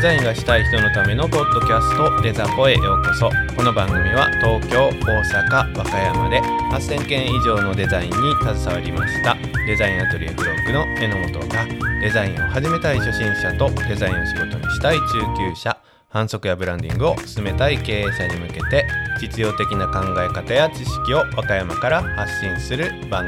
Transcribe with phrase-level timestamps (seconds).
[0.00, 3.28] デザインがしたい人のためのポッドキャストデザポへようこそ。
[3.54, 5.22] この番組は東京大
[5.52, 9.36] 阪和歌山で8000件以上のデザインに携わりました。
[9.66, 11.66] デザインアトリエブロックの榎本が
[12.00, 15.04] デザインを始めたい初心者とデザインを仕事にしたい中
[15.36, 15.76] 級者
[16.08, 18.86] 反則やブランディングを進めたい経営者に向けて
[19.20, 23.26] 実用的な考え方や知識を和歌山から発信する番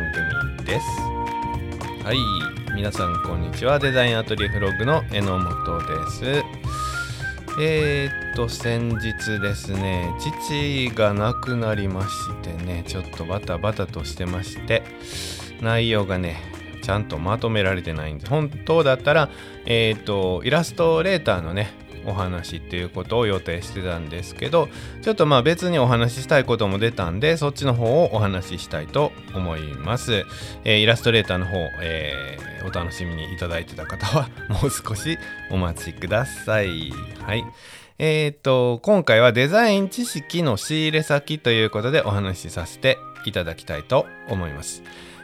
[0.56, 0.86] 組です。
[2.02, 2.61] はい。
[2.74, 3.78] 皆さんこんにちは。
[3.78, 6.42] デザインアトリエフログの榎本です。
[7.60, 12.08] えー、っと先日ですね父が亡くなりまし
[12.40, 14.82] てねちょっとバタバタとしてまして
[15.60, 16.38] 内容がね
[16.82, 19.28] ちゃんとまとめられてないんで本当だったら
[19.66, 24.68] えー、っとイラストレーターのねお話っていうことを予定してたんですけど
[25.02, 30.24] ちょっとまあ別にお話ししたいことも出たんでそっちの方をお話ししたいと思います、
[30.64, 35.18] えー、イラストレーターの方、えー、お楽しみにいただいてた方は もう少し
[35.50, 36.92] お待ちください。
[37.24, 37.44] はい。
[37.98, 44.82] えっ、と今回はデザイン知識の仕入れ先ということでお話しさせていただきたいと思います。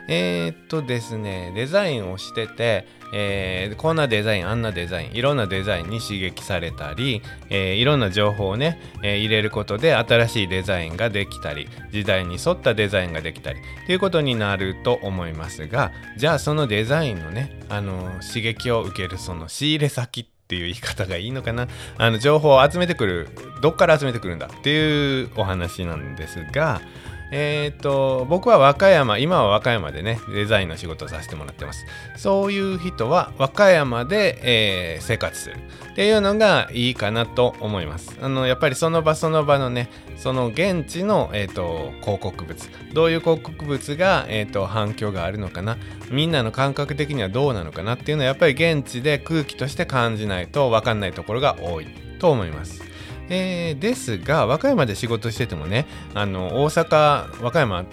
[0.09, 21.67] えー、っとですねデザインをしててえー、こんなデザインあんなデザインいろんなデザインに刺激されたり、えー、いろんな情報をね、えー、入れることで新しいデザインができたり時代に沿ったデザインができたりということになると思いますがじゃあそのデザインのね、あの刺激を受けるその仕入れ先っていう言い方がいいのかな？
[21.97, 23.29] あの情報を集めてくる
[23.63, 24.49] どっから集めてくるんだ？
[24.49, 26.83] っていうお話なんですが
[27.31, 31.87] えっ、ー、と僕は和歌山今は和歌山でねデザインの仕事をさせてもらってます。
[32.17, 35.57] そういう人は和歌山で、えー、生活する。
[35.93, 38.17] っていうのがいいかなと思います。
[38.23, 42.71] あのやっぱりその場その場のねその現地の、えーと、広告物。
[42.93, 45.77] どういう広告物が、えーと反響があるのかな。
[46.11, 51.87] みんなの感覚的にはどうなのかなっていうのはやっぱり現地で空気として感じないと分かんないところが多い
[52.19, 52.88] と思います。
[53.31, 57.85] えー、ですが和歌山で仕事しててもねあの大阪和歌山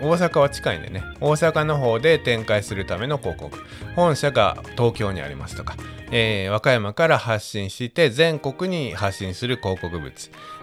[0.00, 3.58] 大阪は近いんでね大阪の方で展開するための広告
[3.94, 5.76] 本社が東京にありますとか、
[6.10, 10.12] えー、和歌山から発信して全国に発信する広告物。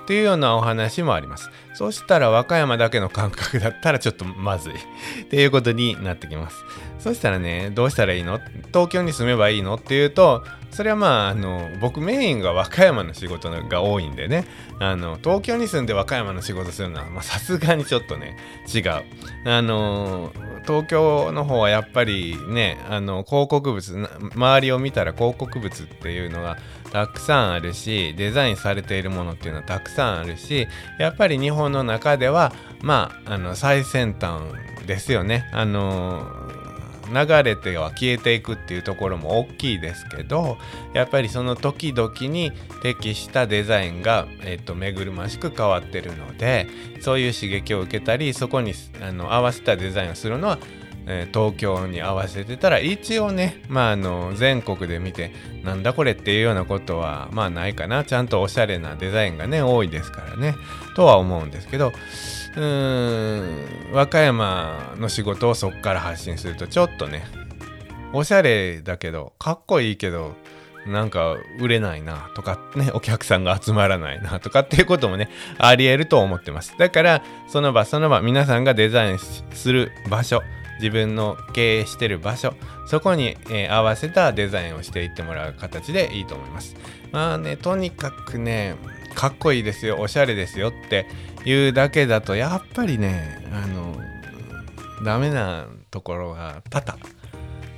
[0.03, 1.49] っていうようなお話もあります。
[1.73, 4.73] そしたら和歌山だけの感覚だったらちょっとまずい。
[5.23, 6.63] っていうことになってきます。
[6.99, 8.39] そしたらねどうしたらいいの？
[8.67, 9.75] 東京に住めばいいの？
[9.75, 14.45] っていうとそれはまああの僕メインが和歌山の仕事が多いんでね。
[14.79, 18.37] あの東京に住んで和歌山の仕事するのはさすがにちょっとね
[18.73, 19.03] 違う。
[19.45, 20.31] あの
[20.65, 26.57] 東京の方はやっぱりねあの広告物周りを見たら広告物っていうのが
[26.91, 30.67] たくさんあるしデザインされているものっていうのはたくさんあるし
[30.99, 34.41] やっぱり日本の中ではまああの最先端
[34.85, 35.49] ですよね。
[35.53, 36.25] あの
[37.11, 40.57] 流れては消えていくっていうところも大きいですけど
[40.93, 42.51] やっぱりその時々に
[42.81, 46.67] 適したデザインが、えーと、目ぐるましく変わってるので
[47.01, 50.57] そういう刺激を受けたりそこにあの合わせたデザインをするのは
[51.07, 55.31] えー、東京に合わせてたら一応ね、まあ、あの全国で見て
[55.63, 58.03] なんだこれっていうようなことはまあないかな。
[58.03, 60.55] ちゃんとおしゃれなデザインがね多いですからね。
[60.95, 67.25] とは思うんですけどうーん和歌山の仕事をそこから発信するとちょっとね
[68.13, 70.35] おしゃれだけどかっこいいけど
[70.85, 76.75] なんか売れないなとかねお客さんが集まらないなとかっていうこともねありえると思ってます。
[76.77, 80.41] だからその場その場皆さんがデザインする場所
[80.81, 82.53] 自分の経営してる場所
[82.87, 86.75] そこに、えー、合わせたデザインをしていってもらう形でいいと思います。
[87.11, 88.75] まあねとにかくね
[89.13, 91.05] かっこいいですよおしゃれですよって
[91.45, 93.95] いうだけだとやっぱりねあの
[95.03, 96.97] ダメなところが多々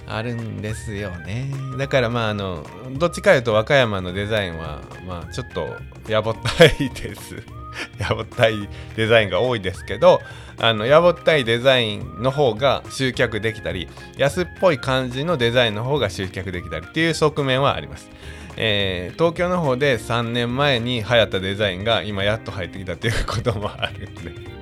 [0.07, 1.51] あるんですよね。
[1.77, 2.65] だからまああの
[2.97, 5.67] どっちかいうと和歌山のデザインはまあちょっと
[6.09, 7.43] やぼったいです。
[7.99, 10.21] やぼったいデザインが多いですけど
[10.59, 13.87] あのやぼったいデザインの方が集客できたり
[14.17, 18.09] 安っぽい感じのデザインの方が集客できたりっていう側面はあります。
[18.55, 24.53] えー、東京の方で3年前に流行ったデザインが今やっと入ってきたということもあるんで。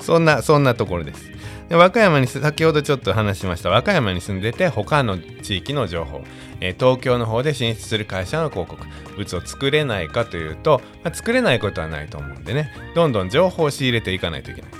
[0.00, 1.33] そんなそんなところです。
[1.68, 3.70] で和歌山に先ほどちょっと話しました。
[3.70, 6.22] 和歌山に住んでて他の地域の情報、
[6.60, 8.84] えー、東京の方で進出する会社の広告。
[9.16, 12.72] 物を作れないかというと、まあ、作れないことはないと思うんでね。
[12.94, 14.70] どんどん情報を仕入れていかないといけない。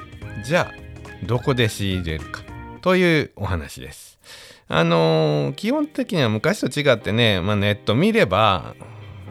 [0.45, 2.43] じゃあどこで仕入れるか。
[2.81, 4.19] というお話です。
[4.69, 8.75] あのー、基本的には昔と違ってね、まあ、ネット見れば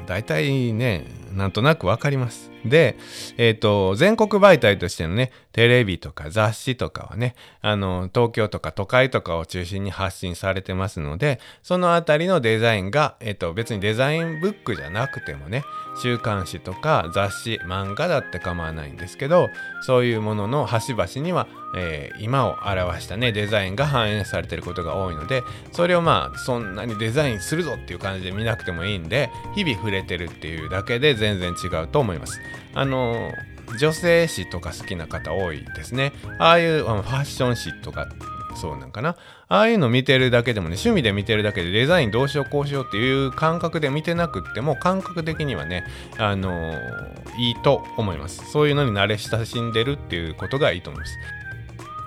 [0.06, 2.52] 大体ねなんとなく分かります。
[2.65, 2.95] で、
[3.38, 15.63] えっ、ー、と、全国媒体としてのね、テレビとか雑誌とかはね、あの、東京とか都会とかを中心に発信されてますので、そのあたりのデザインが、えっ、ー、と、別にデザインブックじゃなくてもね、
[16.01, 19.50] 週刊誌とか雑誌、漫画だって構わないんですけど、
[19.81, 32.39] そういうものの端々には、えー、今を表したね、デザインが反映されてることが多いので、それをまあ、そんなにデザインするぞっていう感じで見なくてもいいんで、日々触れてるっていうだけで全然違うと思います。
[32.73, 33.31] あの
[33.79, 36.13] 女性誌とか好きな方多いですね。
[36.39, 38.07] ああいうあのファッション誌とか
[38.55, 39.15] そうなんかな。
[39.47, 45.85] ああいうの見てるだけでもね、趣味で見てるだけでデザインどうしようこうしようっていう感覚で見てなくっても、感覚的にはね、
[46.17, 48.51] あのー、いいと思います。
[48.51, 51.17] そういうのに慣れ親しんでるっていうことがいいと思います。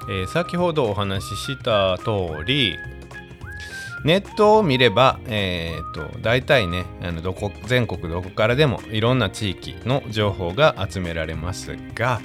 [0.08, 2.76] えー、先ほどお話しした通り、
[4.06, 12.20] ネットを見れば、えーと、大体ねあのどこ全国どこからでもいろんな地域の情報が集められますが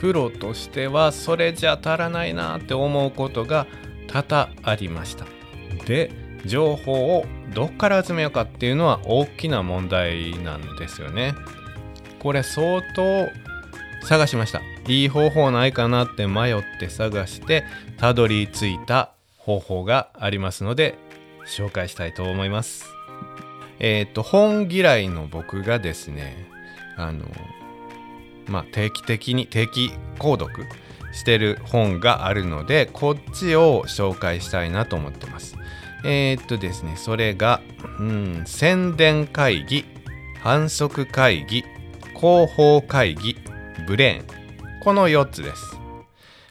[0.00, 3.68] プロとしてはそれじゃ足らないなって思うことが
[4.08, 5.26] 多々ありました。
[5.86, 6.10] で
[6.44, 11.34] 情報をどっから集めようかっていうのは大きな問題なんですよね。
[12.18, 13.28] これ相当
[14.02, 14.60] 探しました。
[14.88, 17.62] いい方法ないかなって迷って探して
[17.96, 20.96] たどり着いた方法がありますので
[21.46, 22.86] 紹介したいと思います。
[23.78, 26.46] えっ、と本嫌いの僕がですね
[26.96, 27.24] あの
[28.46, 30.66] まあ定期的に定期購読
[31.12, 35.56] してる本があるのでこっちを紹介したいなと思ってます。
[36.04, 37.60] えー、っとですねそれが、
[37.98, 39.84] うん、宣伝会議
[40.42, 41.64] 反則会議
[42.14, 43.36] 広報会議
[43.86, 45.78] ブレーンこの4つです。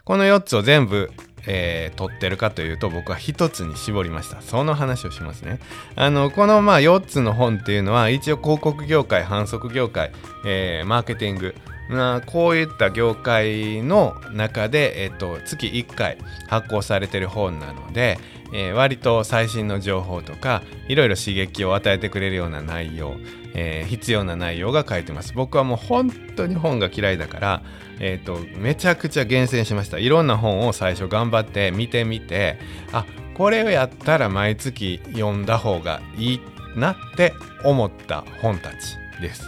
[0.04, 1.12] この4つを全部
[1.52, 4.42] えー、撮ってるかというと僕は1つに絞りました。
[4.42, 5.60] その話をしますね。
[5.96, 10.12] あのこのまあ4つの本っていうのは一応広告業界反則業界、
[10.46, 11.56] えー、マーケティング。
[11.90, 18.20] なこういった業界の中で、えーと、月1回発行されてる本なので、
[18.54, 23.16] えー、割と最新の情報とかいろいろ刺激を与えてくれるような内容、
[23.56, 27.64] えー、必要な内容が書いてます僕はもう本当に本が嫌いだから
[28.00, 32.60] え、ー、とめちゃくちゃ厳選しましたいろんな本を最初頑張って見てみて
[32.92, 36.42] あこれをやったら毎月読んだ方がいい
[36.76, 39.44] なって思った本たちです。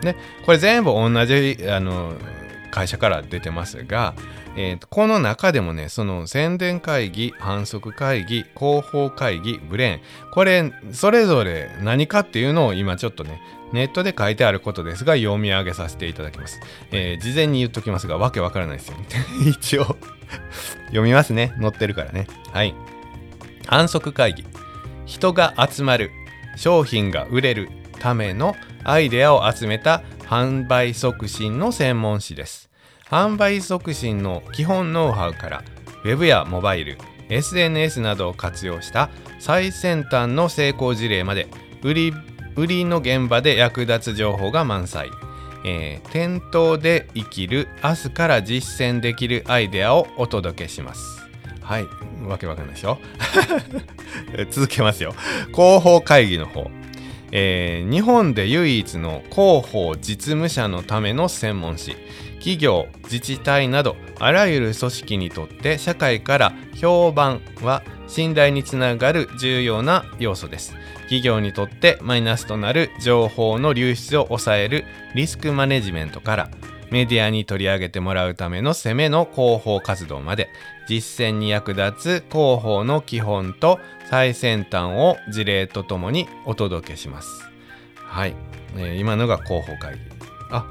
[0.00, 2.14] でこれ全部同じあの
[2.70, 4.14] 会社から出てますが、
[4.56, 10.00] えーと、この中でもねその宣伝会議反則会議広報会議ブレーン。
[10.32, 13.40] これそれぞれ何かっていうのを今ちょっとね
[13.72, 16.60] ネットで書いてあることですが読み上げさせていただきます、
[16.92, 18.96] えー、事前に言っときますがわけわからないですよ。
[19.46, 19.96] 一応。
[20.86, 21.52] 読みますね。
[21.60, 22.26] 載ってるからね。
[22.52, 22.74] はい。
[23.66, 24.44] 反則会議。
[25.04, 26.10] 人が集まる。
[26.56, 27.68] 商品が売れる
[28.00, 32.65] ためのアイデアを集めた販売促進の専門誌です。
[33.10, 35.64] 販売促進の基本ノウハウから
[36.04, 36.98] Web やモバイル
[37.28, 39.10] SNS などを活用した
[39.40, 41.48] 最先端の成功事例まで
[41.82, 42.12] 売り
[42.56, 45.10] 売りの現場で役立つ情報が満載、
[45.64, 51.20] えー、店頭で生きる明日から実践できるアイデアをお届けします。
[51.60, 51.86] はい。
[52.26, 52.98] わけわかんないでしょ？
[54.50, 55.14] 続けますよ。
[55.54, 56.70] 広報会議の方。
[57.32, 61.94] えー、日本で唯一の広報実務者のための専門誌。
[62.46, 70.72] 企業自治体などあらゆる組織にとって社会から評判は信頼につながる重要な要素です
[71.02, 74.84] 企業にとってマイナスとなる情報の流出を抑える
[75.16, 76.50] リスクマネジメントから
[76.92, 80.48] メディアに取り上げてもらうための攻めの広報活動まで
[80.86, 87.28] 実践に役立つ広報の基本と最先端を事例とともにお届けします。
[87.96, 88.36] はい、
[88.76, 90.00] えー、今のが広報会議。
[90.52, 90.64] あ、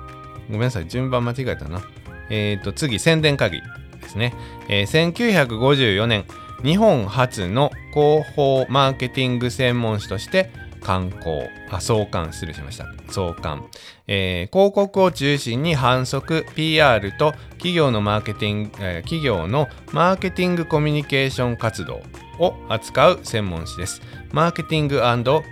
[0.50, 1.82] ごめんなさい、順番間違えたな。
[2.30, 3.62] えっ、ー、と、次、宣伝会議
[4.02, 4.34] ですね。
[4.70, 6.26] えー、1954年、
[6.64, 10.50] 日本初の広報マーケティング専門誌として
[10.86, 12.86] 刊行、あ、創刊、失礼しました。
[13.10, 13.66] 創刊。
[14.08, 22.04] えー、広告を中心に反則、PR と企業のマーケティング、えー、企業のマーケティングコミュニケーション活動
[22.38, 24.02] を扱う専門誌です。
[24.32, 25.02] マーケティング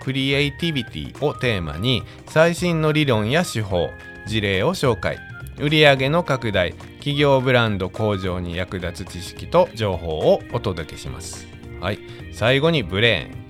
[0.03, 3.89] クリエイティビティをテーマに最新の理論や手法、
[4.27, 5.17] 事例を紹介。
[5.59, 11.47] 売上の拡大、企業ブランド向上に役立つ知識と情報をお届けします。
[11.79, 11.99] はい。
[12.31, 13.43] 最後にブレーン。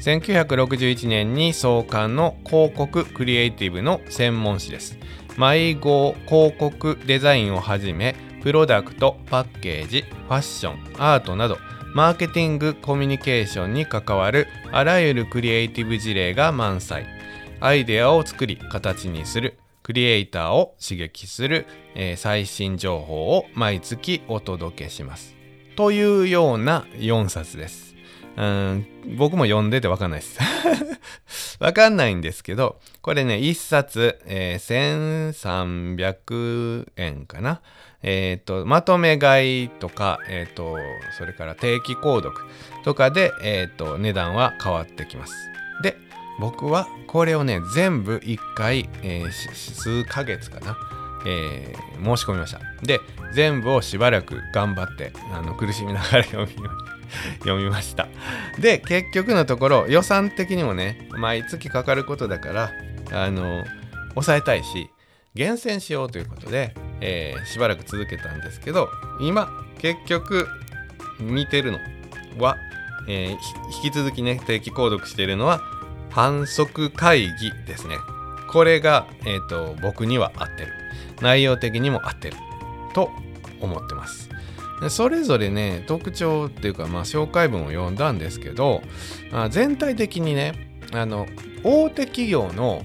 [0.00, 4.98] 1961年に創刊の広告クリエイティブの専門誌です。
[5.38, 11.58] 迷子広告デザインをはじめ、プロダクト、パッケージ、ファッション、アートなど、
[11.94, 17.06] マーケティングコミュニケーションに関わるあらゆるクリエイティブ事例が満載。
[17.60, 19.58] アイデアを作り、形にする。
[19.86, 21.64] クリエイターを刺激する、
[21.94, 25.36] えー、最新情報を毎月お届けします。
[25.76, 27.94] というような4冊です。
[28.36, 30.40] うん僕も読んでてわかんないです。
[31.62, 37.60] わかんないんですけど、これね、1冊、えー、1300円かな。
[38.02, 40.76] えっ、ー、と、まとめ買いとか、えっ、ー、と、
[41.16, 42.34] それから定期購読
[42.82, 45.55] とかで、えっ、と、値段は変わってきます。
[46.38, 50.76] 僕はこれをね、全部1回、え数ヶ月かな。
[51.26, 51.74] え
[52.04, 52.60] 申し込みました。
[52.82, 53.00] で、
[53.32, 56.54] 全部をしばらく頑張って、あの苦しみながら読み
[57.40, 58.08] 読みました。
[58.58, 62.72] で、結局のところ、予算的にもね、毎月かかることだから、
[63.12, 63.64] あの、
[64.14, 64.90] 抑えたいし、
[65.36, 68.88] 厳選しようということで、えー、しばらく続けたんですけど
[69.20, 70.48] 今結局
[71.20, 71.78] 見てるの
[72.42, 72.56] は、
[73.06, 73.30] えー、
[73.84, 75.60] 引き続きね定期購読しているのは
[76.16, 77.98] 反則会議ですね。
[78.50, 80.72] これが、えーと、僕には合ってる。
[81.20, 82.38] 内容的にも合ってる。
[82.94, 83.10] と
[83.60, 84.30] 思ってます。
[84.88, 88.80] それぞれね特徴っていうか、まあ、紹介文を読んだんですけど、
[89.30, 90.54] まあ、全体的にね
[90.94, 91.26] あの
[91.62, 92.82] 大手企業の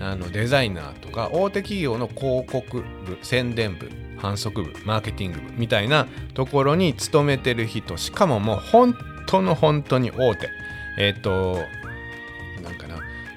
[0.00, 3.88] あのデザイナーとか大手企業の広告部宣伝部
[4.18, 8.96] 反則部マーケティング部みたいなところに勤めてる人しかももう本
[9.28, 10.50] 当の本当に大手。
[10.98, 11.58] えっ、ー、と、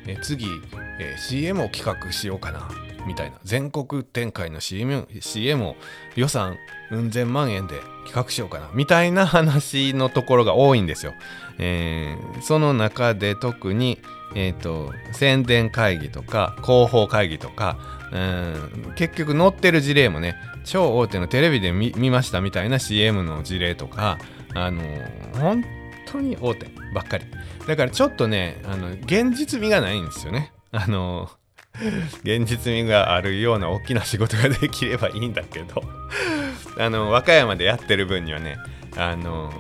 [0.08, 0.48] え、次、
[1.00, 2.70] え、CM を企画しようかな
[3.06, 5.76] みたいな全国展開の CM, CM を
[6.16, 6.58] 予算
[6.92, 11.14] うん千万円で企画しようかなみたいな話のところが多いんですよ。
[11.58, 14.00] えー、その中で特に
[14.36, 17.78] えーと、宣伝会議とか広報会議とか
[18.12, 18.18] う
[18.90, 20.36] ん結局載ってる事例もね
[20.66, 24.18] 超大手のテレビで見ましたみたいな CM の事例とか
[24.54, 25.64] あのー、本
[26.06, 27.26] 当に大手ばっかり
[27.68, 30.52] だからちょっとねあの現実味がないんですよね。
[30.72, 31.30] あの、
[32.24, 35.84] 現実味があるような大きな仕事ができればいいんだけど。
[36.80, 38.58] あの和歌山でやってる分にはね
[38.96, 39.52] あの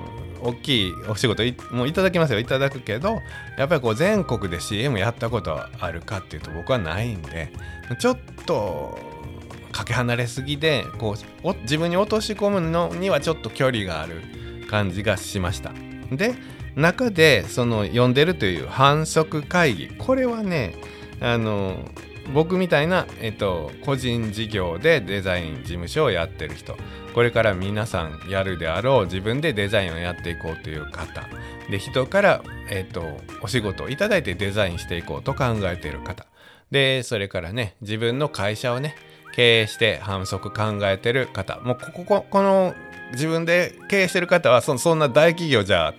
[0.42, 2.40] 大きいお仕事もういただきますよ。
[2.40, 3.18] いただくけど
[3.58, 7.52] やっぱりこう全国で CM やったことあるかっていうと僕はないんで
[8.00, 9.00] ちょっと
[9.72, 14.22] かけ離れすぎでこう自分に落とし込むのにはちょっと距離がある
[14.70, 15.74] 感じがしました。
[16.12, 16.36] で
[16.78, 19.88] 中でその呼んでるという反則会議。
[19.98, 20.76] これはね
[21.20, 21.76] あの
[22.34, 26.78] 僕みたいな、えっと、個人事業でデザイン事務所をやってる人。
[27.16, 31.28] これから皆さんやるであろう自分でデザインをやっていこうという方。
[31.70, 36.28] で人から、えっと、お仕事をいただいてデザインしていこうと考えている方。
[36.70, 38.96] でそれからね自分の会社をね
[39.34, 41.60] 経営して反則考えてる方。
[41.62, 42.76] もうこここの
[43.14, 45.96] 自分で経営してる方はそそんな大企業じゃ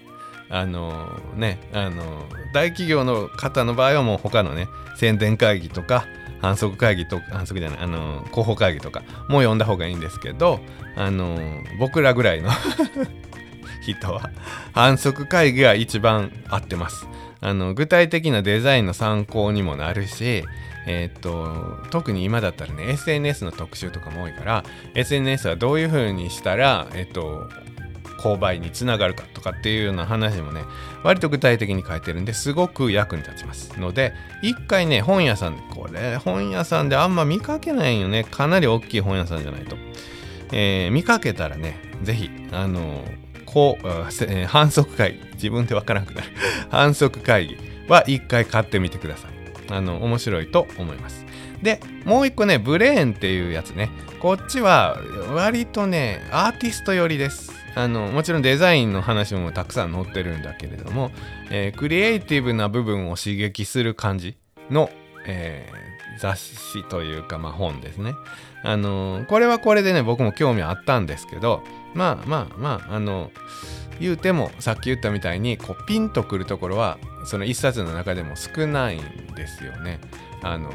[0.51, 6.07] あのねあの大企業の方の場合はもう他のね宣伝会議とか
[6.41, 10.61] 反則会議と反則じゃないあの広報会議とかも読んだ方がいいんですけど
[10.97, 11.39] あの
[11.79, 12.51] 僕らぐらいの
[13.83, 14.31] 人は
[14.73, 17.07] 反則会議が一番合ってます。
[17.41, 20.45] あの具体的なデザインの参考にもなるし
[20.89, 24.65] えー、っと特に今だったらね SNS の特集とかも多いから
[24.95, 27.49] SNS はどういう風にしたら、えっと
[28.19, 30.63] 購買につながるかとかっていうような話もね
[31.03, 33.79] 割と具体的に書いてるんですごく役に立ちます。
[33.79, 38.25] ので一回ね本屋さんこれ本屋さんであんま見かけないよね。
[38.25, 39.77] かなり大きい本屋さんじゃないと、
[40.53, 43.05] えー、見かけたらね是非あの
[43.47, 46.29] こう、えー、反則会議自分でわからなくなる。
[46.71, 47.57] 反則会議
[47.89, 49.31] は一回買ってみてください。
[49.71, 51.25] あの面白いと思います。
[51.63, 53.91] でもう一個ねブレーンっていうやつね。
[54.21, 54.99] こっちは
[55.33, 57.58] 割とねアーティスト寄りです。
[57.79, 61.13] あのもちろんデザインの話もたくさん載ってるんだけれども、
[61.49, 64.37] えー、クリエイティブな部分を刺激する感じ
[64.69, 64.91] の、
[65.29, 68.15] えー、雑誌というか、まあ、本ですね。
[68.65, 71.63] あのー、これはこれでね僕も興味あったんですけど
[71.95, 73.31] まあまあまああの
[74.01, 79.03] 言うてもさっき言ったみたいにこうピンとくるところはその一冊の中でも少ないん
[79.37, 80.01] ですよね。
[80.43, 80.73] あの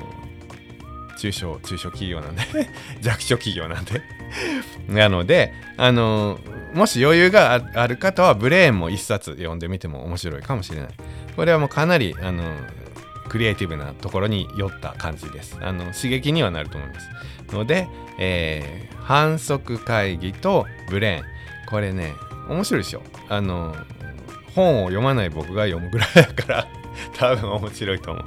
[1.19, 2.43] 中小中小企業なんで
[3.01, 4.01] 弱小企業なんで
[4.87, 6.39] なのであの
[6.73, 10.89] もし余裕がある方はブレーンも一冊読んでみても面白いかもしれない。
[11.35, 12.43] これはもうかなりあの
[13.29, 15.57] クリエイティブなところに寄った感じです。
[15.61, 17.09] あの刺激にはなると思います。
[17.55, 17.87] ので、
[18.19, 21.23] えー、反則会議とブレーン。
[21.69, 22.13] これね
[22.49, 23.01] 面白いでしょ。
[23.29, 23.75] あの
[24.55, 26.67] 本を読まない僕が読むぐらいだから
[27.17, 28.25] 多分面白いと思う。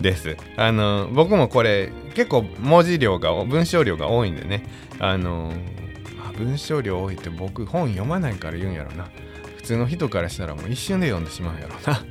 [0.00, 0.36] です。
[0.56, 4.64] あの僕もこれ結構文字量が文章量が多いんでね。
[4.98, 5.52] あの
[6.38, 9.08] 文章量多いって僕本読まないから言うんやろな。
[9.56, 12.04] 普通の人からしたらもう一瞬で読んでしまうんやろな。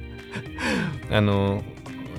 [1.18, 1.64] あの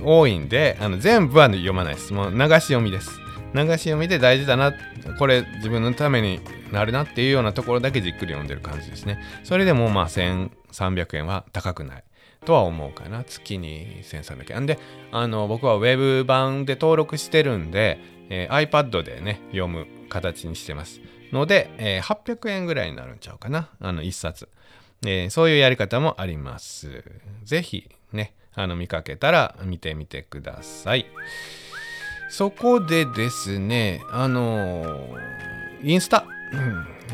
[0.03, 2.13] 多いんであの全部は読まないです。
[2.13, 3.21] もう流し読みです。
[3.55, 4.73] 流し読みで大事だな
[5.19, 6.41] これ自分のために
[6.73, 9.21] なるなっていうようなところだけじっくり読んでる感じですね。
[9.45, 12.05] それでもまあ1300円は高くない。
[12.45, 13.25] とは思うかな。
[13.25, 14.67] 月に1300円。
[14.67, 14.79] で
[15.13, 17.99] あの僕はウェブ版で登録してるんで、
[18.31, 21.01] えー、iPad でね読む形にしてます。
[21.33, 23.71] ので、えー、800円ぐらいになるんちゃうかな。
[23.81, 24.49] あの1冊、
[25.07, 27.05] えー、そういうやり方もあります。
[27.45, 31.07] 是非ねあの見かけたら見てみてください。
[32.31, 35.17] そこでですねあの
[35.83, 36.27] インスタ、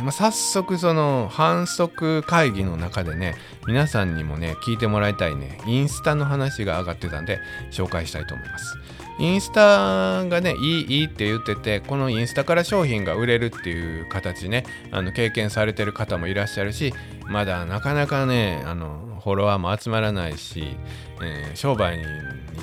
[0.02, 7.38] まあ、早速その反則会議の中でね皆さんにもね聞いてもらいたいねインスタの話が上がってたんで
[7.70, 8.76] 紹介したいと思います。
[9.18, 16.92] インスタがねいいいいって言っててこのインスタから商品が売れるっていう形ねあの経験されてる方もいらっしゃるし
[17.28, 20.76] まだなかなかねあのフォロワーも集まらないし、
[21.22, 22.04] えー、商売に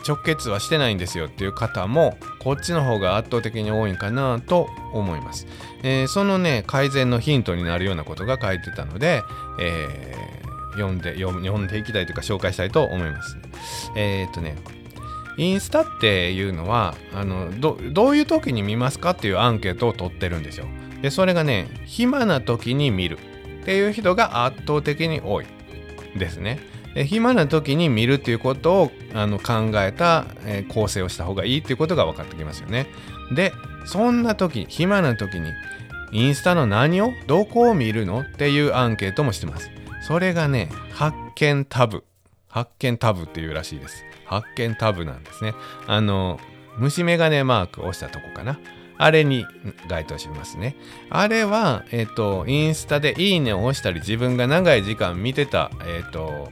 [0.08, 5.48] 直結はしてないんですよっていう方もこっちの方が圧倒的に多いんかなと思います、
[5.84, 9.24] えー、そのね改善のヒントになるようなことが書いてたので、
[9.60, 13.38] えー、読んで読んでいきたいというか紹介したいと思います。
[13.96, 14.56] えっ、とね
[15.42, 17.78] インスタっていうのはあのど
[18.10, 20.68] ういう時に見ますかっていうアンケートを取ってるんですよ。
[21.02, 23.18] でそれがね暇な時に見る
[23.62, 25.48] っていう人が圧倒的に多い
[26.16, 26.60] ですね。
[26.94, 32.86] で暇な時に見るっていうことをあの考えた、えー、構成をした方がいいっていうことが分かってきますよね。
[33.34, 33.52] で
[33.86, 35.50] そんな時暇な時に
[36.12, 39.72] インスタの何をどこを見るのっていうアンケートもしてます。
[40.04, 42.04] それがね発見タブ
[42.48, 44.04] 発見タブっていうらしいです。
[44.32, 45.54] 発見タブなんですね。
[45.88, 46.40] あの、
[46.78, 48.60] 虫眼鏡マーク押したとこかな。
[48.98, 49.46] あれに
[49.90, 50.76] 該当しますね。
[51.10, 56.52] あれは、えっ、と、インスタでいいねを押したり、自分が長い時間見てた、えっ、と、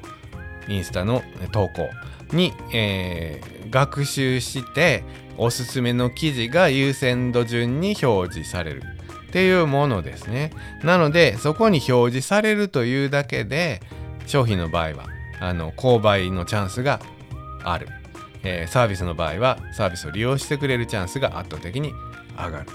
[0.67, 1.87] インスタの投稿
[2.33, 5.03] に、えー、学習して、
[5.37, 8.83] おすすめの記事が優先度順に表示される
[9.29, 10.51] っていうものですね。
[10.83, 13.81] なので、そこに表示されるというだけで、
[14.25, 15.05] 商品の場合は、
[15.39, 16.99] あの購買のチャンスが
[17.63, 17.87] ある、
[18.43, 21.93] えー、サービスの場合はサービスを利用してくれるチャンスが圧倒的に
[22.37, 22.67] 上がる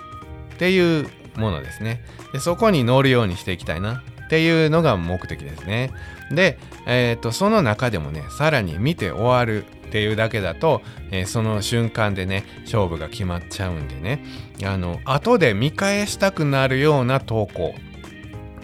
[0.54, 2.04] っていうものですね。
[2.32, 5.92] でそこに乗るようにしていきたいなっていうのが目的ですね。
[6.30, 14.24] で、えーと、その中でもねさらに見て終わるっていうだけだと、えー、その瞬間でね勝負が決まっちゃうんでね
[14.64, 17.74] あの後で見返したくなるような投稿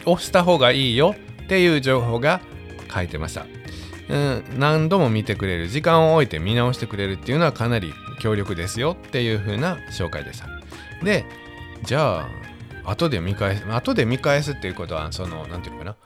[0.06, 2.40] をした方がいいよっていう情報が
[2.92, 3.59] 書いてました。
[4.10, 10.48] うん、何度も見てくれる時間を置いて見直してくれるっていうのはかなり強力ですよっていう風な紹介でした。
[11.04, 11.24] で
[11.84, 12.26] じゃ
[12.84, 15.96] あ後で見返す後で見返すっていうことはその何て言うのかな。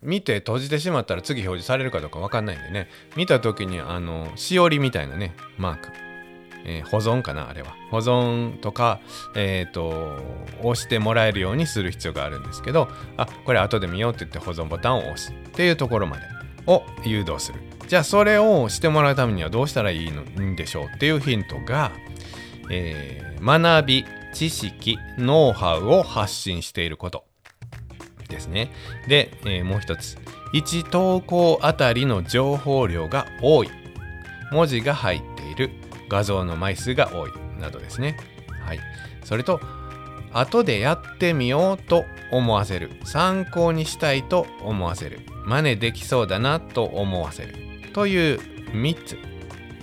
[0.00, 2.88] 見て閉じてしまったら次表示されるかどうか分かんないんでね。
[3.16, 5.88] 見た時にあのしおりみたいなねマーク、
[6.64, 7.74] えー、保存かなあれは。
[7.90, 9.00] 保存とか
[9.34, 10.16] えっ、ー、と
[10.60, 16.41] 押してもらえるようにする必要があるんですけどあこれ後で見ようって言って保存ボタンを押すっていうところまで。
[16.66, 17.60] を誘導する。
[17.88, 21.92] じゃあそれをしてもらうためにはどうしたらいいのんでしょうっていうヒントが、
[22.70, 27.24] えー、学び知識ノウハウを発信していること
[28.28, 28.70] ですね。
[29.08, 30.16] で、えー、もう一つ。
[30.54, 33.70] 1投稿あたりの情報量が多い。
[34.50, 35.70] 文字が入っている。
[36.08, 38.16] 画像の枚数が多いなどですね。
[38.66, 38.80] はい。
[39.24, 39.60] それと
[40.32, 42.90] 後でやってみようと思わせる。
[43.04, 45.20] 参考にしたいと思わせる。
[45.44, 47.54] 真似できそうだなと思わせる。
[47.92, 48.40] という
[48.72, 49.18] 3つ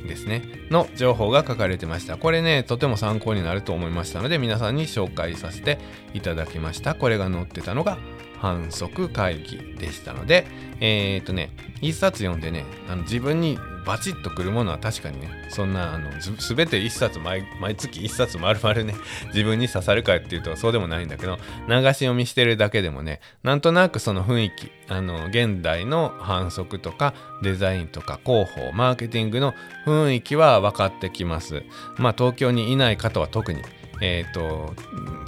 [0.08, 0.44] ですね。
[0.72, 2.18] の情報が書かれてました。
[2.18, 5.80] これねとても参考になると思いましたので皆さんに紹介させて
[6.14, 6.96] いただきました。
[6.96, 7.98] これが載ってたのが
[8.40, 10.48] 反則会議でしたので
[10.80, 17.44] えー、っとね一冊読んでねあの自分にバチッとくるものは確かにねそんなあの全て1冊毎
[17.76, 18.96] 月1冊丸々ね
[19.34, 21.38] 自分に刺さるかっていうとそうでもないんだけど
[21.68, 29.54] 流し読みしてるだけでもねなんとなくその雰囲気あの現代の反則とかデザインとか広報マーケティングの
[29.86, 31.64] 雰囲気は分かってきます。
[31.98, 33.62] まあ東京にいない方は特に
[34.02, 34.74] えっ、ー、と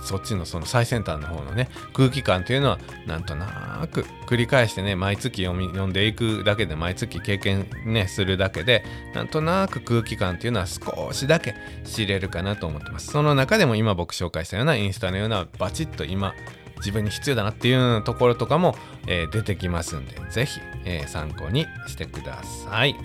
[0.03, 11.55] そっちのその最先端の方のね空気感というのはなんとなく繰り返してね毎月読み読んでいくだけで毎月経験ねするだけでなんとなく空気感というのは少しだけ
[11.86, 13.12] 知れるかなと思ってます。
[13.12, 16.34] その中でも今僕紹介したようなインスタのようなバチッと今
[16.77, 18.75] 自分に必要だなっていうところとかも、
[19.07, 22.95] えー、出てきますんで是非、えー、参考にしてください。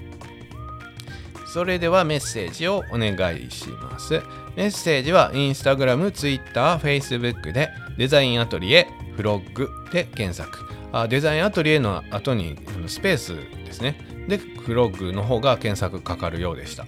[1.46, 4.20] それではメッセージをお願いします。
[4.57, 10.64] メッセージは Instagram、Twitter、Facebook でデザインアトリエ、フロッグで検索。
[10.92, 13.35] あデザインアトリエの後にスペース
[13.66, 14.01] ですね。
[14.29, 16.87] で、フロッグの方が検索かかるようでした。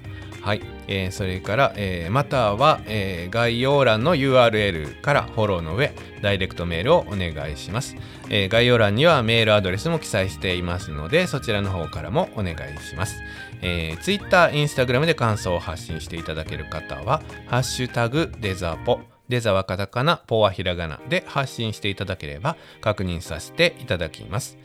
[0.48, 7.96] はい、えー、それから、えー、または、えー、概要欄の URL からフォローの上ダイレクトメールをお願いします、
[8.30, 13.20] えー、概要欄にはメールアドレスも記載していますのでそちらの方からもお願いします、
[13.60, 24.56] えー、Twitter、Instagram で感想を発信していただける方はハッシュタグデザポデザはカタカナ、ポはひらがなで発信していただければ確認させていただきます。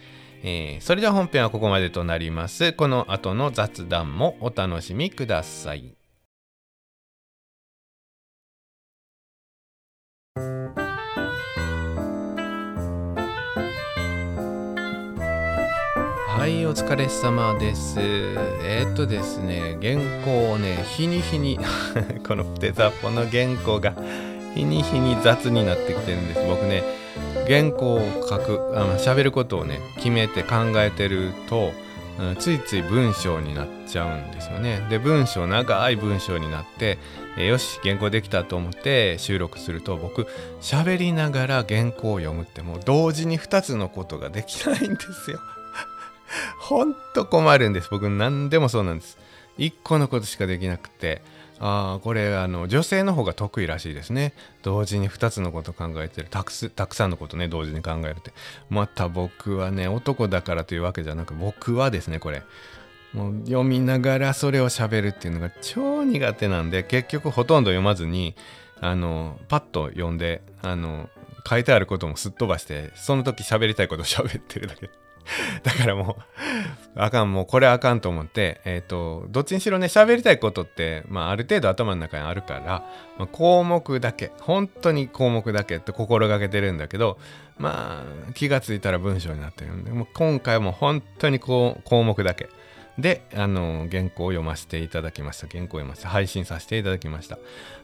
[0.46, 2.74] えー、それでは本編はここまでとなります。
[2.74, 5.96] この後の雑談もお楽しみください。
[16.28, 18.02] はい、お疲れ様です。
[18.02, 21.58] えー、っとですね、原稿をね、日に日に
[22.28, 23.94] このデザポの原稿が
[24.54, 26.46] 日に日に雑になってきてるんです。
[26.46, 26.84] 僕ね、
[27.48, 31.72] 原稿を書くあの喋ることをね決めて考えてると、
[32.20, 34.86] うん、ついつい文章になっちゃうんですよね。
[34.90, 36.98] で文章長い文章になって、
[37.38, 40.28] えよし原稿できたと思って収録すると僕
[40.62, 45.40] 喋りながら原稿を読むってもう同時に2つのことができないんですよ。
[46.60, 47.90] ほんと困るんです。
[47.92, 49.18] 僕何でもそうなんです。
[49.58, 51.22] 1個のことしかできなくて。
[51.66, 54.34] あこれあの女性の方が得意らしいですね。
[54.64, 56.28] 同時に2つのこと考えてる。
[56.30, 58.34] たくたくさんのことね同時に考えるって。
[58.70, 62.44] また僕はね男だからというわけじゃなく僕はですねこれ。
[63.14, 68.36] もう読みながらそれをしゃべるっていうのが超苦手なんで結局ほとんど読まずに
[68.82, 71.10] あのパッと読んであの
[71.48, 74.90] 書いてあることもすっ飛ばしてその時喋りたいことを喋ってるだけ。
[75.64, 76.24] だからもう、
[76.96, 82.84] あかん、もうこれあかんと思って、えっ、ー、と、どっちにしろね、喋りたいことって、まあ、ある程度頭の中にあるから、
[83.18, 87.18] まあ、項目だけ、本当に項目だけって心がけてるんだけど、
[87.58, 92.50] まあ、気がついたら文章になってるんで、もう今回も本当にこう項目だけ。
[92.98, 95.48] で、あの、原稿を読ませていただきました。
[95.48, 97.40] 原稿を読ませて、配信させていただきました。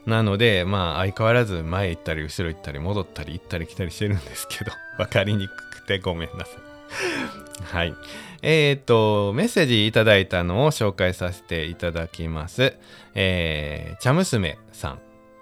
[0.05, 6.68] なので、まあ、相変わらず前行ったり、後ろ行ったり、戻ったり、行ったり来たりしてるんですけど、分かりにくくてごめんなさい。
[7.71, 7.93] はい。
[8.41, 12.73] えっ、ー、と、メッセージいただいたのを紹介させていただきます。
[13.15, 14.99] えー、茶娘さん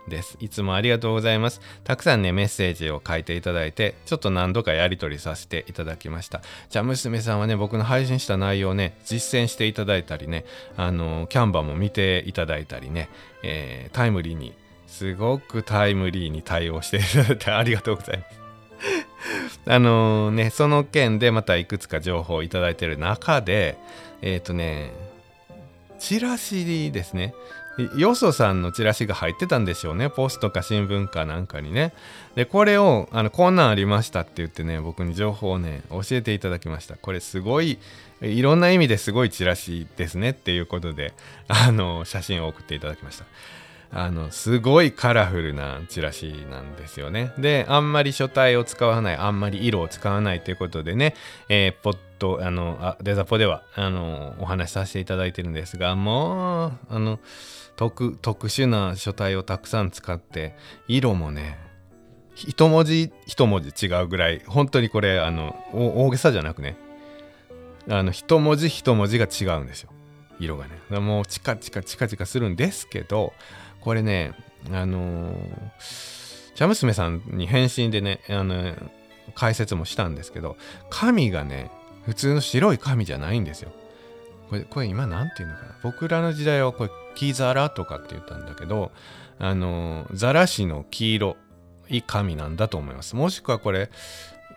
[0.09, 0.37] です。
[0.39, 1.61] いつもありがとうございます。
[1.83, 6.41] たくさんね、メッセージを書いていただいて、ちょっと何度かやり取りさせていただきました。
[6.69, 13.09] 茶娘さんはね、僕の配信した内容をね、実践していただいたりね、あの、キャンバーも見ていただいたりね、
[13.43, 14.53] えー、タイムリーに、
[14.87, 18.46] すごくタイムリーに対応していただいてありがとうございます。
[19.65, 23.77] あのね、その件でまたいくつか情報をいただいている中で、
[24.21, 24.91] えっ、ー、とね、
[25.99, 27.33] チラシですね。
[27.95, 30.09] よそさんのチラシが入ってたんでしょうね。
[30.09, 31.93] ポストか新聞かなんかにね。
[32.35, 36.95] で、これを、あの、こんなんありましたって言ってね、僕に情報をね、教えていただきました。
[36.95, 37.77] これすごい、
[38.21, 41.13] いろんな意味ですごいチラシですねっていうことで、
[41.47, 43.25] あの、写真を送っていただきました。
[43.91, 47.33] あのすごいカラフルなチラシなんですよね。
[47.37, 51.15] であんまり書体を使わないあんまり色を使わないということでね、
[51.49, 57.19] えー、ポットあのあデザポではあのお話しさせていただいてるんですがもうあの
[57.75, 60.55] 特特殊な書体をたくさん使って
[60.87, 61.57] 色もね
[62.35, 66.77] 一文字一文字違うぐらい本当にこれあの大げさじゃなくね
[67.89, 69.91] あの一文字一文字が違うんですよ
[70.39, 73.33] 色がねもうチカチカチカチカするんですけど
[73.87, 74.33] これね、
[74.69, 75.35] あのー、
[76.55, 78.75] 茶娘さんに返信でね、あの
[79.33, 80.57] 解説もしたんですけど、
[80.89, 81.71] 紙がね、
[82.05, 83.71] 普通の白い紙じゃないんですよ。
[84.49, 85.75] これ、これ今何て言うのかな？
[85.83, 88.91] 僕らの時代はこれ、木皿とかって言ったんだけど、
[89.39, 91.37] あのー、ザラ紙の黄色
[91.87, 93.15] い紙なんだと思います。
[93.15, 93.89] もしくはこれ、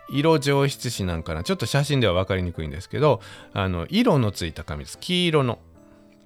[0.09, 1.45] 色上質紙なんかな？
[1.45, 3.21] ちょっと写真では分かりにくいんですけど、
[3.53, 4.99] あの、色のついた紙です。
[4.99, 5.59] 黄色の。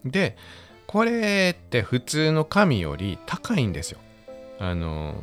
[0.06, 0.38] で、
[0.96, 4.00] これって普通の紙より高いんですよ。
[4.60, 5.16] あの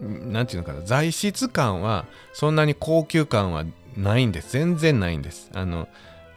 [0.00, 0.86] 何て言うのかな。
[0.86, 3.64] 材質感はそんなに高級感は
[3.96, 4.52] ないんです。
[4.52, 5.50] 全然ないんです。
[5.54, 5.88] あの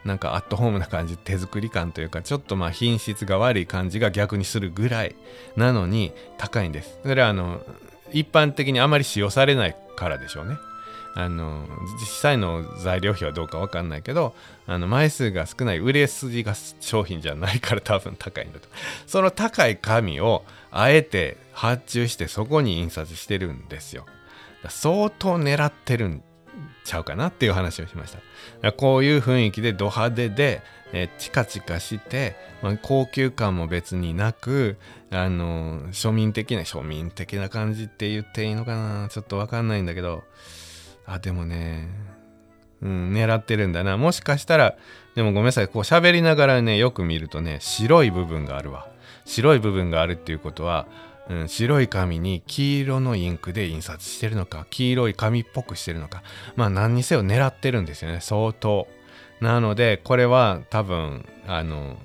[0.04, 5.16] なんかアットホームな感じ手作り感というかちょっとまあ品質が悪い感じが逆にするぐらい
[5.56, 6.98] なのに高いんです。
[7.04, 7.62] それはあの
[8.12, 10.58] 一般的にあまり使用されないからでしょうね。
[11.16, 11.68] あの
[12.00, 14.34] 実際の材料費はどうか分かんないけど
[14.66, 18.68] あの枚数が少ない売れ筋が商品じゃないから多分高いんだと。
[19.06, 24.06] その高い紙をあえて発注してそこに印刷してるんですよ。
[24.70, 26.24] 相当狙ってるん
[26.86, 28.16] ちゃうかなっていう話をしまし
[28.62, 28.72] た。
[28.72, 30.62] こういう雰囲気でド派手で、
[30.94, 34.78] えチカチカして、まあ、高級感も別になく
[35.10, 40.24] あの庶民的な庶民的な感じって言っていいのかなちょっと分かんないんだけど。
[41.06, 41.88] あ、でもね、
[42.82, 43.98] うん、狙ってるんだな。
[43.98, 44.76] もしかしたら、
[45.16, 48.88] でもごめんなさい、こう喋りながらね、よく見るとね、白い部分があるわ。
[49.26, 50.88] 白い部分があるっていうことは、
[51.30, 56.22] うん、白い紙に黄色のインクで印刷してるのか黄色い紙っぽくしてるのか
[56.56, 58.88] まあ何にせよ狙ってるんですよね相当
[59.40, 61.98] なのでこれは多分あの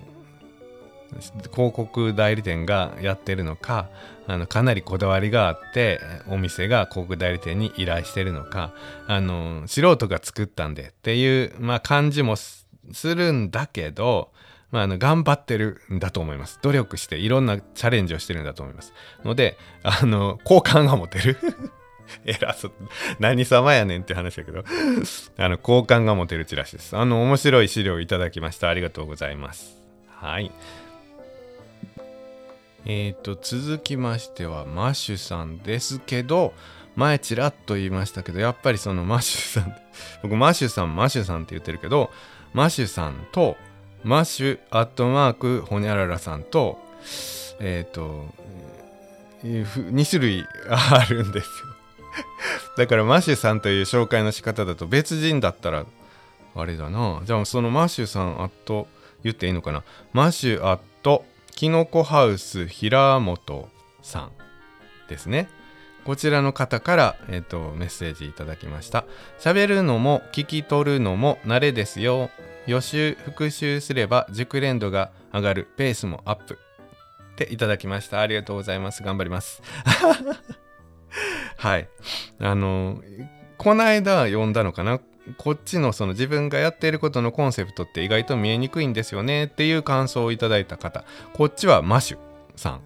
[1.54, 3.88] 広告代理店がやってるのか
[4.26, 8.74] あのかなりこだわりがあってお店が広告代理店に依頼してるのか
[9.06, 12.66] あの素人が作ったんでっていう、まあ、感じもす
[13.02, 14.32] るんだけど、
[14.70, 16.58] まあ、あの頑張ってるんだと思います。
[16.62, 18.92] 努力していろんなチャレンジをしてるんだと思います。
[19.24, 21.38] のであの好感が持てる？
[22.24, 22.72] 偉そう。
[23.18, 24.64] 何様やねんって話だけど。
[25.38, 26.96] あの好感が持てるチラシです。
[26.96, 28.68] あの面白い資料いただきました。
[28.68, 29.82] ありがとうございます。
[30.08, 30.50] はい。
[32.84, 36.54] えーと、続きましてはマッシュさんですけど
[36.96, 39.76] 前ちらっと言いましたけどやっぱりそのマッシュさん
[40.22, 42.10] 僕マッシュさんマッシュさんって言ってるけど
[42.52, 43.56] マッシュさんと
[44.04, 46.78] マッシュアットマークホニャララさんと
[47.60, 48.26] えっ、ー、と
[49.44, 51.50] 2種類あるんですよ。
[52.76, 55.84] だからマッシュさんという紹介の仕方だと別人だったら
[56.54, 57.20] あれだな。
[57.24, 58.88] じゃあそのマッシュさんアット
[59.22, 59.84] 言っていいのかな？
[60.12, 61.24] マッシュアット
[61.58, 63.68] きのこハウス平本
[64.00, 64.30] さん
[65.08, 65.48] ですね。
[66.04, 69.06] こちらの方から、えーと、メッセージいただきました。
[69.40, 72.30] 喋るのも聞き取るのも慣れですよ。
[72.68, 76.60] 予習復習すれば熟練度が上がるペースもアップ。
[77.32, 78.20] っていただきました。
[78.20, 79.02] ありがとうございます。
[79.02, 79.60] 頑張ります。
[81.58, 81.88] はい。
[82.38, 83.02] あの、
[83.56, 85.00] この間読んだのかな？
[85.36, 91.04] こっちのその自分がやっていることのコンセプトって意外と見えにくいんですよねっていう感想をいただいた方。
[91.34, 92.18] こっちはマシュ
[92.56, 92.80] さ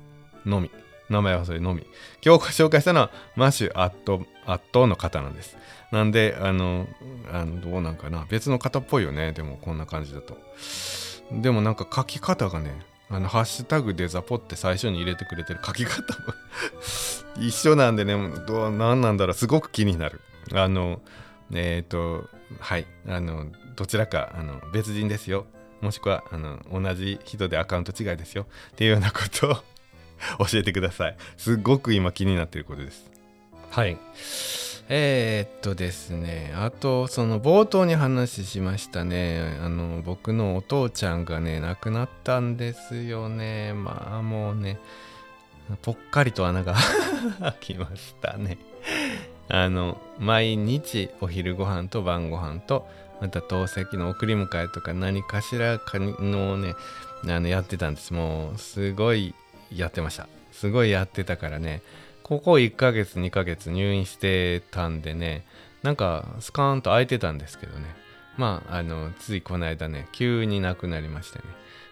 [0.45, 0.71] んのみ
[1.09, 1.87] 名前はそれのみ。
[2.25, 5.57] 今日ご紹介したのはマシュアットアットの方なんです。
[5.93, 6.87] なんであの
[7.31, 8.27] あのどうなんかな。
[8.29, 9.33] 別の方っぽいよね。
[9.33, 10.37] でもこんな感じだと。
[11.31, 12.75] でもなんか書き方がね
[13.13, 16.35] あの、ハッシュタグデザポって最初に入れてくれてる書き方も
[17.39, 18.15] 一緒なんでね、
[18.49, 20.23] どう、なんなんだろう、すごく気になる。
[20.55, 21.03] あの、
[21.53, 22.29] えっ、ー、と、
[22.61, 25.47] はい、あの、どちらかあの別人ですよ。
[25.81, 28.47] もしくはあの同じ人でアカウント違いですよ。
[28.71, 29.51] っていうようなこと
[30.39, 31.17] を 教えてください。
[31.37, 33.11] すごく今気になっていることです。
[33.71, 33.97] はい。
[34.89, 43.73] えー、っとですね、あと、その冒頭に話しましたね、あの、僕のお父ちゃんがね、亡くなったんですよね。
[43.73, 44.79] まあもうね、
[45.83, 46.75] ぽっかりと穴が
[47.41, 48.59] 開きましたね。
[49.53, 52.89] あの毎日お昼ご飯と晩ご飯と
[53.21, 56.75] また透析の送り迎えとか何かしらかのね
[57.29, 58.15] あのやってたんです。
[58.15, 59.35] もうすごい
[59.71, 60.27] やってました。
[60.53, 61.83] すごいやってたからね。
[62.23, 65.45] ここ1ヶ月2ヶ月入院してたんでね
[65.83, 67.85] なんかスカーンと空いてたんですけどね。
[68.39, 71.45] まああのついこの間ね急に亡くなりましてね、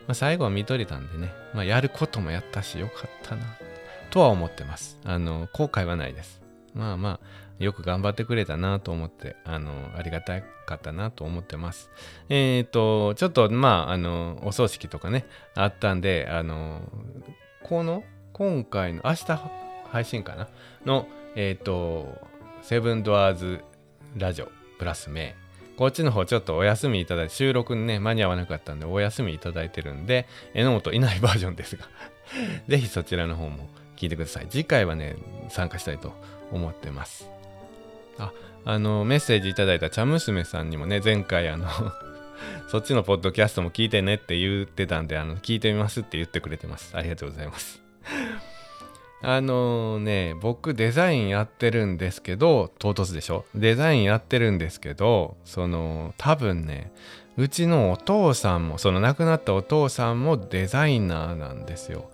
[0.06, 3.44] まあ、最後は見とれたんでね、まあ、やることもやったしよかったな
[4.08, 4.98] とは思ってます。
[5.04, 6.40] あの後悔はないです。
[6.74, 7.26] まあまあ、
[7.60, 11.90] よく頑張ってくれたなと思って、あの、ありがたかったなと思ってます。
[12.28, 16.80] えっ、ー、と、ちょっと、まあ、あの、お葬式とかね、あったんで、あの、
[17.62, 19.40] この、今回の、明日
[19.90, 20.48] 配信かな？
[20.86, 22.18] の、えっ、ー、と、
[22.62, 23.60] セブンドアーズ
[24.16, 25.76] ラジオプラスメイ。
[25.76, 31.88] こっちの方ちょっとお休みいただいて、収録にね、間に合わなかったんで、お休みいただいてるんで、榎本いないバージョンですが
[32.68, 34.46] ぜひそちらの方も聞いてください。
[34.48, 35.16] 次回はね、
[35.48, 36.12] 参加したいと
[36.52, 37.39] 思ってます。
[38.20, 38.32] あ、
[38.64, 41.66] あの、メッセージいただいた茶娘さんにもね、前回あの
[42.68, 46.96] そっちのポッドキャストも聞いてねって言ってたんで、あの、聞いてみますって言ってくれてます。
[46.96, 47.82] ありがとうございます。
[49.22, 53.44] あのね、僕デザインやってるんですけど、唐突でしょ？
[53.54, 56.90] デザインやってるんですけど、その、多分ね、
[57.36, 62.10] うちのお父さんも、その亡くなったお父さんもデザイナーなんですよ。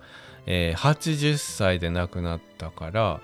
[0.47, 3.21] えー、80歳で亡くなったから、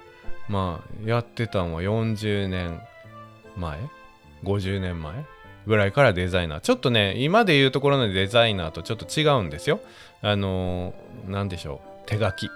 [0.50, 2.82] まあやってたのは40年
[3.56, 3.80] 前
[4.44, 5.26] ？50年前？
[5.66, 6.60] ぐらいからデザイナー。
[6.60, 9.80] ちょっとね今で言うところのデザイナーとちょっと違うんですよ。
[10.22, 10.94] あの
[11.28, 12.10] 何でしょう？
[12.10, 12.50] 手書き。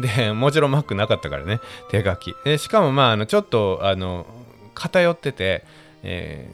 [0.00, 1.60] でもちろん Mac なかったからね。
[1.90, 2.34] 手書き。
[2.44, 4.26] でしかもまああのちょっとあの
[4.74, 5.64] 偏ってて
[6.04, 6.48] え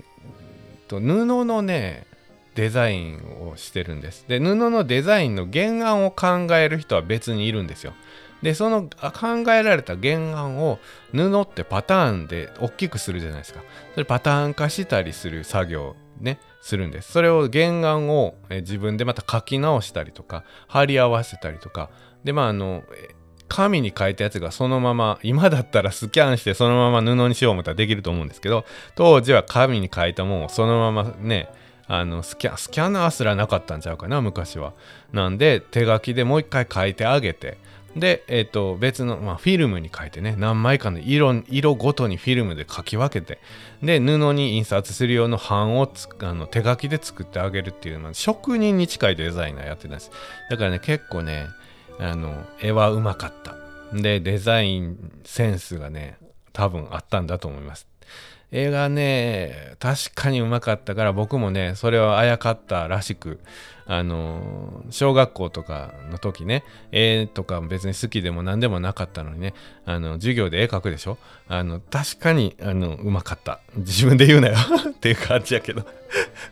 [0.87, 2.07] ー、と布のね
[2.55, 4.25] デザインをしてるんです。
[4.27, 7.93] で布のデザインの原案を考える人は別にいるんですよ。
[8.43, 10.79] でその考えられた原案を
[11.13, 13.61] 布ってパターンで大きくするじゃないですか。
[13.95, 17.13] それパターン化したりする作業ねするんです。
[17.13, 21.91] それを原案を自分でまた書き直したりとか貼り合わせたりとか。
[22.25, 22.83] でまああの
[23.49, 31.49] 紙に書いたやつがそのまま今だったらスキャンしてそのまま布にしよう思ったらできると思うんですけど当時は紙に書いたものをそのままね
[31.87, 34.75] あのスキャスキャナーすらなかったんちゃうかな昔は。
[35.13, 37.57] なんで手書きでもう一回書いてあげて
[37.97, 43.39] で、えー、と別の、まあ、フィルムに書いてね何枚かの色色ごとにフィルムで書き分けて
[43.83, 50.11] で布に印刷する用の版をあの手書きで作ってあげるっていう、まあ、職人に近いデザイナーやってたんです。
[50.51, 51.47] だからね結構ね
[51.99, 53.57] あの絵はうまかった。
[53.93, 56.19] でデザインセンスがね
[56.53, 57.87] 多分あったんだと思います。
[58.51, 63.41] 絵がね確かにうまかったから僕もねそれをあやかったらしく
[63.87, 69.55] あの小学校とかの時ね絵とか別に好きでも何でもなかったのにね
[69.87, 71.17] あの授業で絵描くでしょ？
[71.49, 73.61] あの確かにあのうまかった。
[73.77, 74.57] 自分で言うなよ。
[74.91, 75.87] っていう感じやけど。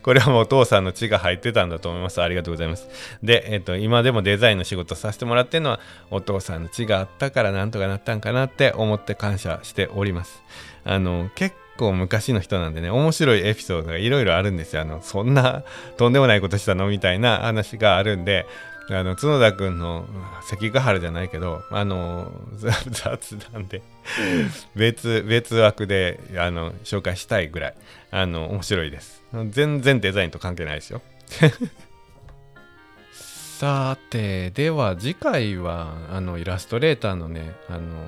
[0.01, 2.21] これはもうお父さんの血が入ってたんだと思います。
[2.21, 2.87] ありがとうございます。
[3.21, 5.79] で、えっと、今でもデザインの仕事させてもらってるのは
[6.09, 10.41] お父さんの血があったからなんとかなったんかなって思って感謝しております。
[10.83, 14.81] あの結構昔の人なんでね、面白いエピソードがいろいろあるんですよ。
[14.81, 15.63] あの、そんな
[15.97, 18.45] とんでもないことしたのみたいな話があるんで、
[18.89, 20.05] あの、角田くんの
[20.43, 22.31] 関ヶ原じゃないけど、あの、
[22.87, 23.81] 雑談で
[24.75, 27.73] 別、別枠で、あの、紹介したいぐらい、
[28.11, 29.23] あの、面白いです。
[29.49, 31.01] 全然デザインと関係ないですよ。
[33.11, 38.07] さて、では次回は、あの、イラストレーターのね、あの、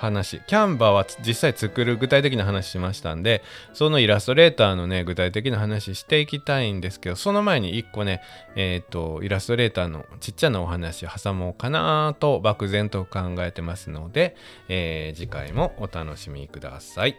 [0.00, 0.40] 話。
[0.46, 3.42] キャンバーは実際作る具体的な話しましたんで
[3.74, 8.22] そのイラストレーターのね具体的な話していきたいんですけどその前に1個ね
[8.56, 14.36] えっ、ー、とイラストレーターのちっちゃなお話挟もうかなと漠然と考えてますので、
[14.68, 17.16] えー、次回もお楽しみください。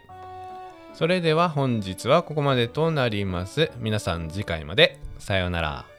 [0.94, 3.72] それでは本日はここまでとなります。
[3.80, 5.00] 皆さん次回まで。
[5.20, 5.91] さようなら。